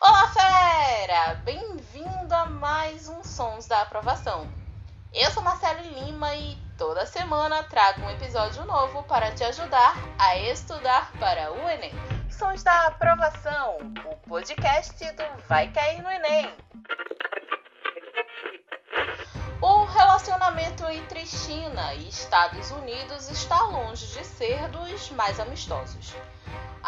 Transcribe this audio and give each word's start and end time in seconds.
Olá, 0.00 0.28
fera! 0.28 1.34
Bem-vindo 1.44 2.32
a 2.32 2.46
mais 2.46 3.08
um 3.08 3.24
Sons 3.24 3.66
da 3.66 3.82
Aprovação. 3.82 4.48
Eu 5.12 5.28
sou 5.32 5.42
Marcele 5.42 5.88
Lima 5.88 6.36
e 6.36 6.56
toda 6.78 7.04
semana 7.04 7.64
trago 7.64 8.02
um 8.02 8.10
episódio 8.10 8.64
novo 8.64 9.02
para 9.02 9.32
te 9.32 9.42
ajudar 9.42 9.96
a 10.16 10.36
estudar 10.36 11.10
para 11.18 11.52
o 11.52 11.68
Enem. 11.68 11.92
Sons 12.30 12.62
da 12.62 12.86
Aprovação, 12.86 13.78
o 14.08 14.16
podcast 14.28 15.04
do 15.14 15.42
Vai 15.48 15.68
Cair 15.72 16.00
no 16.00 16.10
Enem. 16.10 16.54
O 19.60 19.84
relacionamento 19.84 20.86
entre 20.86 21.26
China 21.26 21.92
e 21.94 22.08
Estados 22.08 22.70
Unidos 22.70 23.28
está 23.30 23.62
longe 23.62 24.06
de 24.06 24.24
ser 24.24 24.68
dos 24.68 25.10
mais 25.10 25.40
amistosos. 25.40 26.14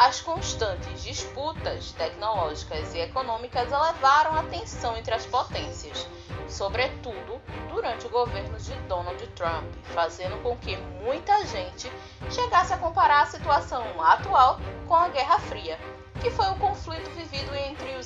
As 0.00 0.18
constantes 0.18 1.02
disputas 1.02 1.92
tecnológicas 1.92 2.94
e 2.94 3.00
econômicas 3.00 3.70
elevaram 3.70 4.34
a 4.34 4.44
tensão 4.44 4.96
entre 4.96 5.12
as 5.12 5.26
potências, 5.26 6.08
sobretudo 6.48 7.38
durante 7.68 8.06
o 8.06 8.08
governo 8.08 8.58
de 8.58 8.72
Donald 8.88 9.26
Trump, 9.36 9.70
fazendo 9.92 10.42
com 10.42 10.56
que 10.56 10.74
muita 11.04 11.44
gente 11.44 11.92
chegasse 12.30 12.72
a 12.72 12.78
comparar 12.78 13.24
a 13.24 13.26
situação 13.26 13.84
atual 14.02 14.58
com 14.88 14.94
a 14.94 15.10
Guerra 15.10 15.38
Fria, 15.38 15.78
que 16.22 16.30
foi 16.30 16.46
o 16.46 16.56
conflito 16.56 17.10
vivido 17.10 17.54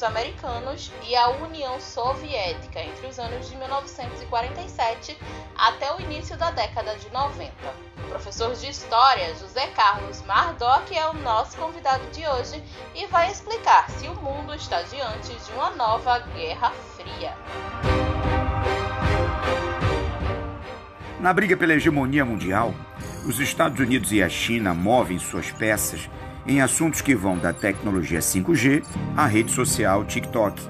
americanos 0.04 0.92
e 1.08 1.16
a 1.16 1.28
União 1.30 1.80
Soviética 1.80 2.80
entre 2.80 3.06
os 3.06 3.18
anos 3.18 3.48
de 3.48 3.56
1947 3.56 5.18
até 5.56 5.92
o 5.94 6.00
início 6.00 6.36
da 6.36 6.50
década 6.50 6.94
de 6.96 7.10
90. 7.10 7.52
O 7.98 8.08
professor 8.08 8.54
de 8.54 8.68
História, 8.68 9.34
José 9.36 9.66
Carlos 9.68 10.22
Mardoc, 10.22 10.92
é 10.92 11.08
o 11.08 11.14
nosso 11.14 11.56
convidado 11.56 12.04
de 12.12 12.26
hoje 12.26 12.62
e 12.94 13.06
vai 13.06 13.30
explicar 13.30 13.90
se 13.90 14.06
o 14.06 14.14
mundo 14.14 14.54
está 14.54 14.82
diante 14.82 15.34
de 15.34 15.52
uma 15.52 15.70
nova 15.70 16.18
Guerra 16.18 16.70
Fria. 16.96 17.34
Na 21.18 21.32
briga 21.32 21.56
pela 21.56 21.72
hegemonia 21.72 22.24
mundial, 22.24 22.74
os 23.26 23.40
Estados 23.40 23.80
Unidos 23.80 24.12
e 24.12 24.22
a 24.22 24.28
China 24.28 24.74
movem 24.74 25.18
suas 25.18 25.50
peças 25.50 26.10
em 26.46 26.60
assuntos 26.60 27.00
que 27.00 27.14
vão 27.14 27.38
da 27.38 27.52
tecnologia 27.52 28.20
5G 28.20 28.84
à 29.16 29.26
rede 29.26 29.50
social 29.50 30.04
TikTok. 30.04 30.62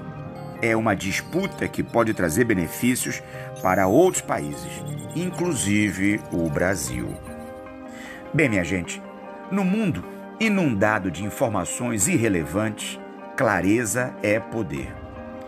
É 0.61 0.75
uma 0.75 0.95
disputa 0.95 1.67
que 1.67 1.83
pode 1.83 2.13
trazer 2.13 2.45
benefícios 2.45 3.21
para 3.61 3.87
outros 3.87 4.21
países, 4.21 4.71
inclusive 5.15 6.21
o 6.31 6.49
Brasil. 6.49 7.13
Bem, 8.33 8.49
minha 8.49 8.63
gente, 8.63 9.01
no 9.51 9.63
mundo 9.63 10.03
inundado 10.39 11.11
de 11.11 11.23
informações 11.23 12.07
irrelevantes, 12.07 12.99
clareza 13.35 14.13
é 14.23 14.39
poder. 14.39 14.93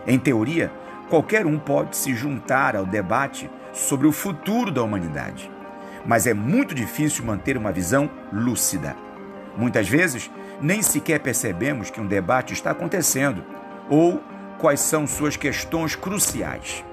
Em 0.06 0.18
teoria, 0.18 0.70
qualquer 1.08 1.46
um 1.46 1.58
pode 1.58 1.96
se 1.96 2.14
juntar 2.14 2.76
ao 2.76 2.86
debate 2.86 3.50
sobre 3.72 4.06
o 4.06 4.12
futuro 4.12 4.70
da 4.70 4.82
humanidade, 4.82 5.50
mas 6.06 6.26
é 6.26 6.34
muito 6.34 6.74
difícil 6.74 7.24
manter 7.24 7.56
uma 7.56 7.72
visão 7.72 8.10
lúcida. 8.32 9.07
Muitas 9.58 9.88
vezes, 9.88 10.30
nem 10.60 10.80
sequer 10.82 11.18
percebemos 11.18 11.90
que 11.90 12.00
um 12.00 12.06
debate 12.06 12.52
está 12.52 12.70
acontecendo 12.70 13.44
ou 13.90 14.22
quais 14.56 14.78
são 14.78 15.04
suas 15.04 15.36
questões 15.36 15.96
cruciais. 15.96 16.84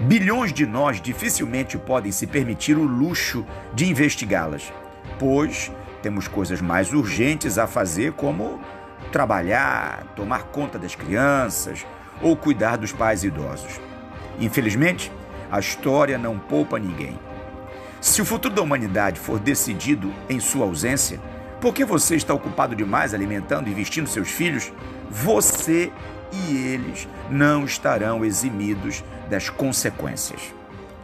Bilhões 0.00 0.52
de 0.52 0.66
nós 0.66 1.00
dificilmente 1.00 1.78
podem 1.78 2.12
se 2.12 2.26
permitir 2.26 2.76
o 2.76 2.84
luxo 2.84 3.46
de 3.72 3.88
investigá-las, 3.88 4.70
pois 5.18 5.72
temos 6.02 6.28
coisas 6.28 6.60
mais 6.60 6.92
urgentes 6.92 7.56
a 7.56 7.66
fazer, 7.66 8.12
como 8.12 8.60
trabalhar, 9.10 10.04
tomar 10.14 10.42
conta 10.44 10.78
das 10.78 10.94
crianças 10.94 11.86
ou 12.20 12.36
cuidar 12.36 12.76
dos 12.76 12.92
pais 12.92 13.24
idosos. 13.24 13.80
Infelizmente, 14.38 15.10
a 15.50 15.58
história 15.58 16.18
não 16.18 16.38
poupa 16.38 16.78
ninguém. 16.78 17.18
Se 18.02 18.20
o 18.20 18.24
futuro 18.24 18.54
da 18.54 18.60
humanidade 18.60 19.18
for 19.18 19.38
decidido 19.38 20.12
em 20.28 20.38
sua 20.40 20.66
ausência, 20.66 21.18
porque 21.64 21.82
você 21.82 22.14
está 22.14 22.34
ocupado 22.34 22.76
demais 22.76 23.14
alimentando 23.14 23.70
e 23.70 23.72
vestindo 23.72 24.06
seus 24.06 24.28
filhos, 24.28 24.70
você 25.10 25.90
e 26.30 26.56
eles 26.58 27.08
não 27.30 27.64
estarão 27.64 28.22
eximidos 28.22 29.02
das 29.30 29.48
consequências. 29.48 30.52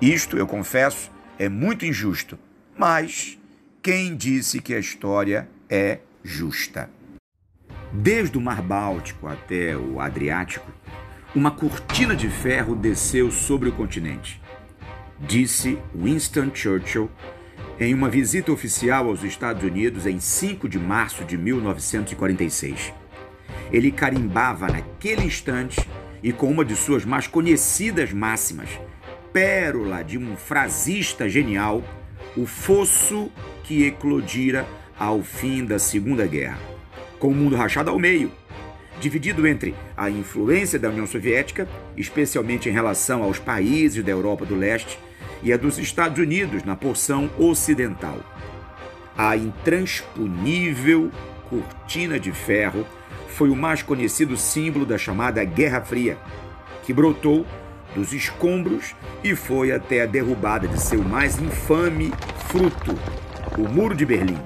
Isto, 0.03 0.37
eu 0.37 0.47
confesso, 0.47 1.11
é 1.39 1.49
muito 1.49 1.87
injusto, 1.87 2.39
mas 2.77 3.39
quem 3.81 4.15
disse 4.15 4.61
que 4.61 4.75
a 4.75 4.79
história 4.79 5.49
é 5.67 6.01
justa? 6.23 6.91
Desde 7.91 8.37
o 8.37 8.41
Mar 8.43 8.61
Báltico 8.61 9.29
até 9.29 9.75
o 9.75 9.99
Adriático, 9.99 10.71
uma 11.35 11.51
cortina 11.51 12.15
de 12.15 12.29
ferro 12.29 12.77
desceu 12.77 13.31
sobre 13.31 13.71
o 13.71 13.73
continente. 13.73 14.39
Disse 15.19 15.79
Winston 15.95 16.51
Churchill 16.53 17.11
em 17.79 17.95
uma 17.95 18.09
visita 18.09 18.53
oficial 18.53 19.09
aos 19.09 19.23
Estados 19.23 19.63
Unidos 19.63 20.07
em 20.07 20.21
5 20.21 20.69
de 20.69 20.79
março 20.79 21.25
de 21.25 21.39
1946. 21.39 22.93
Ele 23.73 23.91
carimbava 23.91 24.67
naquele 24.69 25.25
instante 25.25 25.81
e 26.23 26.33
com 26.33 26.51
uma 26.51 26.65
de 26.65 26.77
suas 26.77 27.05
mais 27.05 27.27
conhecidas 27.27 28.13
máximas, 28.13 28.69
pérola 29.33 30.03
de 30.03 30.19
um 30.19 30.37
frasista 30.37 31.29
genial, 31.29 31.83
o 32.37 32.47
fosso 32.47 33.31
que 33.65 33.85
eclodira 33.85 34.67
ao 34.99 35.23
fim 35.23 35.65
da 35.65 35.79
Segunda 35.79 36.27
Guerra. 36.27 36.59
Com 37.19 37.29
o 37.29 37.35
mundo 37.35 37.57
rachado 37.57 37.91
ao 37.91 37.99
meio, 37.99 38.31
dividido 39.01 39.47
entre 39.47 39.75
a 39.97 40.11
influência 40.11 40.79
da 40.79 40.91
União 40.91 41.07
Soviética, 41.07 41.67
especialmente 41.97 42.69
em 42.69 42.73
relação 42.73 43.23
aos 43.23 43.39
países 43.39 44.05
da 44.05 44.11
Europa 44.11 44.45
do 44.45 44.55
Leste, 44.55 44.99
e 45.43 45.53
a 45.53 45.57
dos 45.57 45.79
Estados 45.79 46.19
Unidos 46.19 46.65
na 46.65 46.77
porção 46.77 47.31
ocidental. 47.39 48.19
A 49.17 49.37
intransponível 49.37 51.11
cortina 51.49 52.19
de 52.19 52.33
ferro 52.33 52.87
foi 53.29 53.51
o 53.51 53.57
mais 53.57 53.83
conhecido 53.83 54.37
símbolo 54.37 54.87
da 54.87 54.99
chamada 54.99 55.43
Guerra 55.45 55.81
Fria, 55.81 56.19
que 56.83 56.93
brotou 56.93 57.47
dos 57.95 58.13
escombros 58.13 58.95
e 59.23 59.35
foi 59.35 59.73
até 59.73 60.03
a 60.03 60.07
derrubada 60.07 60.69
de 60.69 60.81
seu 60.81 61.03
mais 61.03 61.41
infame 61.41 62.13
fruto, 62.49 62.97
o 63.59 63.69
Muro 63.69 63.95
de 63.95 64.07
Berlim, 64.07 64.39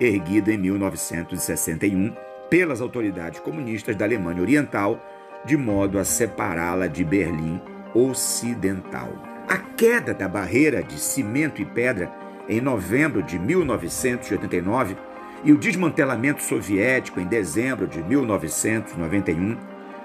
erguido 0.00 0.50
em 0.50 0.58
1961 0.58 2.14
pelas 2.50 2.80
autoridades 2.80 3.40
comunistas 3.40 3.96
da 3.96 4.04
Alemanha 4.04 4.42
Oriental, 4.42 5.00
de 5.44 5.56
modo 5.56 5.98
a 5.98 6.04
separá-la 6.04 6.86
de 6.86 7.04
Berlim 7.04 7.60
Ocidental. 7.94 9.33
A 9.48 9.58
queda 9.58 10.14
da 10.14 10.28
barreira 10.28 10.82
de 10.82 10.98
cimento 10.98 11.60
e 11.60 11.64
pedra 11.64 12.10
em 12.48 12.60
novembro 12.60 13.22
de 13.22 13.38
1989 13.38 14.96
e 15.44 15.52
o 15.52 15.58
desmantelamento 15.58 16.42
soviético 16.42 17.20
em 17.20 17.26
dezembro 17.26 17.86
de 17.86 18.02
1991 18.02 19.56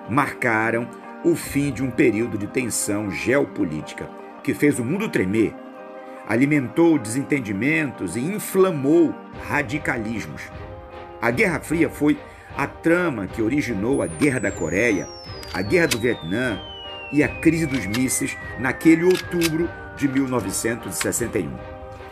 marcaram 0.10 0.88
o 1.24 1.36
fim 1.36 1.72
de 1.72 1.84
um 1.84 1.90
período 1.90 2.38
de 2.38 2.48
tensão 2.48 3.10
geopolítica 3.10 4.10
que 4.44 4.54
fez 4.54 4.80
o 4.80 4.86
mundo 4.86 5.08
tremer, 5.08 5.54
alimentou 6.28 6.98
desentendimentos 6.98 8.16
e 8.16 8.20
inflamou 8.20 9.14
radicalismos. 9.48 10.44
A 11.22 11.32
Guerra 11.32 11.60
Fria 11.60 11.90
foi 11.90 12.18
a 12.58 12.68
trama 12.68 13.28
que 13.28 13.42
originou 13.42 14.02
a 14.02 14.08
Guerra 14.08 14.40
da 14.40 14.52
Coreia, 14.52 15.08
a 15.54 15.62
Guerra 15.62 15.88
do 15.88 16.00
Vietnã, 16.00 16.60
e 17.12 17.24
a 17.24 17.28
crise 17.28 17.66
dos 17.66 17.86
mísseis 17.86 18.38
naquele 18.60 19.04
outubro 19.04 19.70
de 19.98 20.08
1961, 20.08 21.50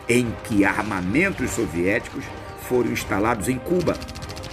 em 0.08 0.34
que 0.44 0.64
armamentos 0.64 1.50
soviéticos 1.52 2.24
foram 2.68 2.90
instalados 2.90 3.48
em 3.48 3.58
Cuba, 3.58 3.96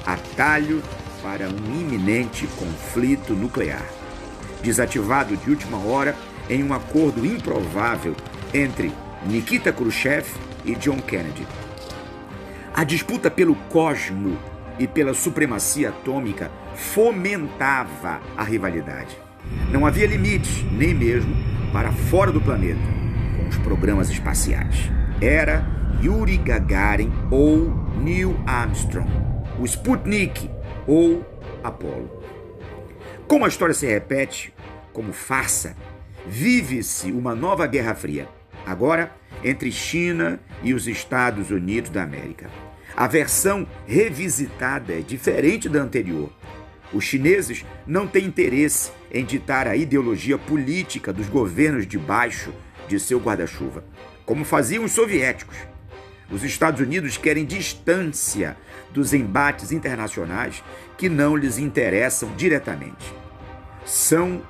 atalho 0.06 0.81
para 1.22 1.50
um 1.50 1.79
iminente 1.79 2.47
conflito 2.47 3.33
nuclear. 3.33 3.86
Desativado 4.62 5.36
de 5.36 5.50
última 5.50 5.77
hora 5.77 6.15
em 6.50 6.63
um 6.63 6.74
acordo 6.74 7.25
improvável 7.25 8.15
entre 8.53 8.92
Nikita 9.25 9.74
Khrushchev 9.74 10.27
e 10.63 10.75
John 10.75 11.00
Kennedy. 11.00 11.45
A 12.74 12.83
disputa 12.83 13.31
pelo 13.31 13.56
cosmo 13.69 14.38
e 14.77 14.88
pela 14.88 15.13
supremacia 15.13 15.89
atômica 15.89 16.51
fomentava 16.75 18.21
a 18.38 18.44
rivalidade. 18.44 19.25
Não 19.71 19.86
havia 19.86 20.07
limites, 20.07 20.63
nem 20.71 20.94
mesmo 20.94 21.36
para 21.71 21.92
fora 21.92 22.31
do 22.31 22.39
planeta, 22.39 22.80
com 23.38 23.47
os 23.47 23.57
programas 23.57 24.09
espaciais. 24.09 24.89
Era 25.21 25.65
Yuri 26.01 26.38
Gagarin 26.38 27.12
ou 27.31 27.69
Neil 28.01 28.39
Armstrong, 28.45 29.09
o 29.59 29.65
Sputnik 29.65 30.50
ou 30.88 31.25
Apollo. 31.63 32.24
Como 33.27 33.44
a 33.44 33.47
história 33.47 33.74
se 33.74 33.88
repete 33.88 34.53
como 34.94 35.12
farsa, 35.12 35.75
vive-se 36.27 37.12
uma 37.12 37.36
nova 37.36 37.68
Guerra 37.68 37.95
Fria, 37.95 38.30
agora 38.65 39.12
entre 39.44 39.71
China 39.71 40.39
e 40.63 40.74
os 40.74 40.88
Estados 40.88 41.51
Unidos 41.51 41.89
da 41.89 42.03
América. 42.03 42.50
A 42.95 43.07
versão 43.07 43.68
revisitada 43.86 44.94
é 44.94 45.01
diferente 45.01 45.68
da 45.68 45.81
anterior 45.81 46.31
Os 46.95 47.03
chineses 47.03 47.65
não 47.86 48.07
têm 48.07 48.24
interesse 48.24 48.89
em 49.12 49.25
ditar 49.25 49.68
a 49.68 49.75
ideologia 49.75 50.38
política 50.38 51.12
dos 51.12 51.27
governos 51.27 51.86
debaixo 51.86 52.53
de 52.88 52.97
seu 53.01 53.19
guarda-chuva, 53.19 53.83
como 54.25 54.45
faziam 54.45 54.86
os 54.86 54.94
soviéticos. 54.94 55.57
Os 56.31 56.42
Estados 56.42 56.80
Unidos 56.80 57.18
querem 57.18 57.44
distância 57.44 58.56
dos 58.94 59.13
embates 59.13 59.74
internacionais 59.74 60.63
que 60.97 61.09
não 61.09 61.36
lhes 61.36 61.57
interessam 61.57 62.33
diretamente. 62.38 63.13
São 63.86 64.42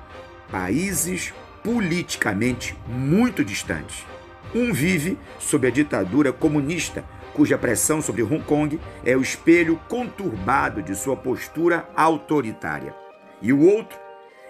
países 0.48 1.34
politicamente 1.64 2.78
muito 2.86 3.44
distantes. 3.44 4.06
Um 4.54 4.72
vive 4.72 5.18
sob 5.40 5.66
a 5.66 5.70
ditadura 5.70 6.32
comunista, 6.32 7.04
cuja 7.36 7.58
pressão 7.58 8.00
sobre 8.00 8.22
Hong 8.22 8.42
Kong 8.44 8.80
é 9.04 9.14
o 9.14 9.20
espelho 9.20 9.78
conturbado 9.90 10.82
de 10.82 10.94
sua 10.94 11.14
postura 11.14 11.86
autoritária. 11.94 12.94
E 13.42 13.52
o 13.52 13.60
outro 13.60 13.98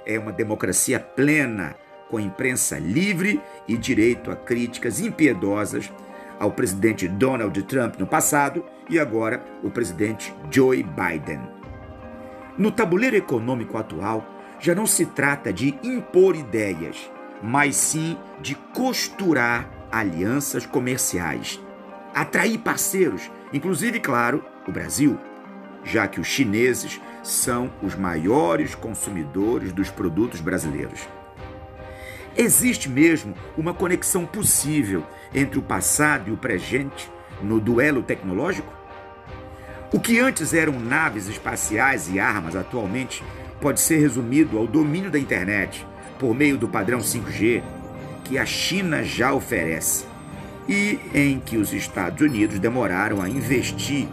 é 0.06 0.16
uma 0.16 0.30
democracia 0.30 1.00
plena, 1.00 1.74
com 2.08 2.20
imprensa 2.20 2.78
livre 2.78 3.40
e 3.66 3.76
direito 3.76 4.30
a 4.30 4.36
críticas 4.36 5.00
impiedosas 5.00 5.92
ao 6.38 6.52
presidente 6.52 7.08
Donald 7.08 7.60
Trump 7.64 7.96
no 7.98 8.06
passado 8.06 8.64
e 8.88 9.00
agora 9.00 9.44
o 9.64 9.70
presidente 9.70 10.32
Joe 10.48 10.84
Biden. 10.84 11.40
No 12.56 12.70
tabuleiro 12.70 13.16
econômico 13.16 13.76
atual, 13.76 14.24
já 14.60 14.76
não 14.76 14.86
se 14.86 15.06
trata 15.06 15.52
de 15.52 15.76
impor 15.82 16.36
ideias, 16.36 17.10
mas 17.42 17.74
sim 17.74 18.16
de 18.40 18.54
costurar 18.72 19.68
alianças 19.90 20.64
comerciais, 20.64 21.60
atrair 22.16 22.56
parceiros, 22.56 23.30
inclusive, 23.52 24.00
claro, 24.00 24.42
o 24.66 24.72
Brasil, 24.72 25.18
já 25.84 26.08
que 26.08 26.18
os 26.18 26.26
chineses 26.26 26.98
são 27.22 27.70
os 27.82 27.94
maiores 27.94 28.74
consumidores 28.74 29.70
dos 29.70 29.90
produtos 29.90 30.40
brasileiros. 30.40 31.06
Existe 32.34 32.88
mesmo 32.88 33.34
uma 33.54 33.74
conexão 33.74 34.24
possível 34.24 35.04
entre 35.34 35.58
o 35.58 35.62
passado 35.62 36.30
e 36.30 36.32
o 36.32 36.38
presente 36.38 37.10
no 37.42 37.60
duelo 37.60 38.02
tecnológico? 38.02 38.72
O 39.92 40.00
que 40.00 40.18
antes 40.18 40.54
eram 40.54 40.80
naves 40.80 41.28
espaciais 41.28 42.08
e 42.08 42.18
armas 42.18 42.56
atualmente 42.56 43.22
pode 43.60 43.78
ser 43.78 43.98
resumido 43.98 44.56
ao 44.56 44.66
domínio 44.66 45.10
da 45.10 45.18
internet 45.18 45.86
por 46.18 46.34
meio 46.34 46.56
do 46.56 46.66
padrão 46.66 47.00
5G 47.00 47.62
que 48.24 48.38
a 48.38 48.46
China 48.46 49.04
já 49.04 49.34
oferece 49.34 50.15
e 50.68 50.98
em 51.14 51.38
que 51.38 51.56
os 51.56 51.72
Estados 51.72 52.20
Unidos 52.20 52.58
demoraram 52.58 53.22
a 53.22 53.28
investir 53.28 54.08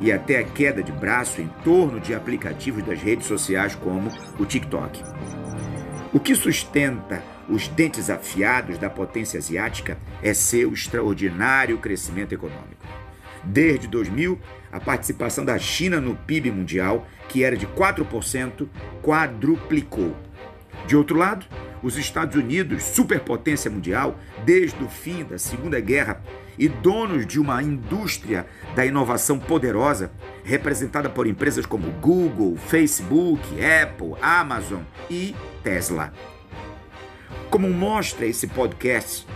e 0.00 0.10
até 0.10 0.38
a 0.38 0.44
queda 0.44 0.82
de 0.82 0.90
braço 0.90 1.40
em 1.40 1.48
torno 1.62 2.00
de 2.00 2.14
aplicativos 2.14 2.82
das 2.84 3.00
redes 3.00 3.26
sociais 3.26 3.74
como 3.76 4.10
o 4.38 4.44
TikTok. 4.44 5.00
O 6.12 6.18
que 6.18 6.34
sustenta 6.34 7.22
os 7.48 7.68
dentes 7.68 8.10
afiados 8.10 8.78
da 8.78 8.90
potência 8.90 9.38
asiática 9.38 9.96
é 10.22 10.34
seu 10.34 10.72
extraordinário 10.72 11.78
crescimento 11.78 12.32
econômico. 12.32 12.82
Desde 13.44 13.88
2000, 13.88 14.38
a 14.70 14.80
participação 14.80 15.44
da 15.44 15.58
China 15.58 16.00
no 16.00 16.14
PIB 16.14 16.50
mundial, 16.50 17.06
que 17.28 17.42
era 17.42 17.56
de 17.56 17.66
4%, 17.66 18.68
quadruplicou. 19.02 20.16
De 20.86 20.96
outro 20.96 21.16
lado, 21.16 21.46
os 21.82 21.96
Estados 21.96 22.36
Unidos, 22.36 22.82
superpotência 22.82 23.70
mundial, 23.70 24.18
desde 24.44 24.82
o 24.82 24.88
fim 24.88 25.24
da 25.24 25.38
Segunda 25.38 25.80
Guerra 25.80 26.22
e 26.58 26.68
donos 26.68 27.26
de 27.26 27.40
uma 27.40 27.62
indústria 27.62 28.46
da 28.74 28.84
inovação 28.84 29.38
poderosa, 29.38 30.12
representada 30.44 31.08
por 31.08 31.26
empresas 31.26 31.66
como 31.66 31.90
Google, 31.92 32.56
Facebook, 32.56 33.42
Apple, 33.62 34.14
Amazon 34.20 34.82
e 35.10 35.34
Tesla. 35.62 36.12
Como 37.50 37.68
mostra 37.68 38.26
esse 38.26 38.46
podcast, 38.46 39.26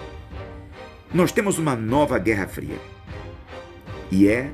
nós 1.13 1.33
temos 1.33 1.59
uma 1.59 1.75
nova 1.75 2.19
Guerra 2.19 2.47
Fria 2.47 2.79
e 4.11 4.29
é 4.29 4.53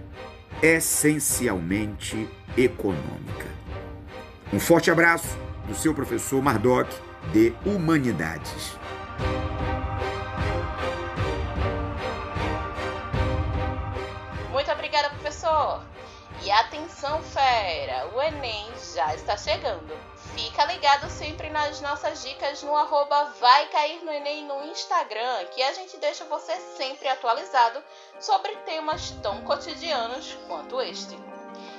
essencialmente 0.62 2.28
econômica. 2.56 3.46
Um 4.52 4.60
forte 4.60 4.90
abraço 4.90 5.36
do 5.66 5.74
seu 5.74 5.94
professor 5.94 6.42
Mardoc 6.42 6.88
de 7.32 7.54
Humanidades. 7.64 8.76
Muito 14.50 14.70
obrigada, 14.70 15.10
professor! 15.10 15.82
E 16.42 16.50
atenção, 16.50 17.22
fera! 17.22 18.10
O 18.14 18.20
Enem 18.20 18.68
já 18.94 19.14
está 19.14 19.36
chegando. 19.36 19.96
Fica 20.34 20.64
ligado 20.64 21.08
sempre 21.08 21.48
nas 21.50 21.80
nossas 21.80 22.22
dicas 22.22 22.62
no 22.62 22.74
arroba 22.74 23.32
Vai 23.40 23.66
Cair 23.68 24.04
no 24.04 24.10
Enem 24.10 24.44
no 24.46 24.64
Instagram, 24.64 25.44
que 25.54 25.62
a 25.62 25.72
gente 25.72 25.96
deixa 25.98 26.24
você 26.24 26.52
sempre 26.76 27.08
atualizado 27.08 27.80
sobre 28.18 28.56
temas 28.66 29.10
tão 29.22 29.42
cotidianos 29.42 30.36
quanto 30.48 30.80
este. 30.80 31.16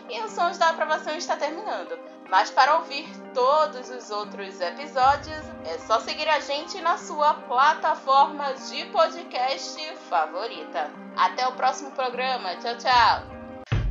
E 0.09 0.21
o 0.21 0.29
Sons 0.29 0.57
da 0.57 0.69
Aprovação 0.69 1.15
está 1.15 1.35
terminando, 1.35 1.97
mas 2.33 2.49
para 2.49 2.77
ouvir 2.77 3.07
todos 3.31 3.91
os 3.91 4.09
outros 4.09 4.59
episódios 4.59 5.43
é 5.67 5.77
só 5.85 5.99
seguir 5.99 6.27
a 6.27 6.39
gente 6.39 6.81
na 6.81 6.97
sua 6.97 7.35
plataforma 7.35 8.55
de 8.55 8.85
podcast 8.85 9.79
favorita. 10.09 10.89
Até 11.15 11.47
o 11.47 11.51
próximo 11.51 11.91
programa, 11.91 12.55
tchau, 12.55 12.75
tchau! 12.79 13.21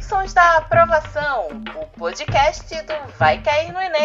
Sons 0.00 0.34
da 0.34 0.56
Aprovação, 0.56 1.50
o 1.76 1.86
podcast 1.96 2.74
do 2.82 3.12
Vai 3.16 3.40
Cair 3.42 3.72
no 3.72 3.80
Enem. 3.80 4.02